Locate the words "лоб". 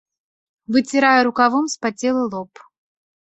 2.31-2.51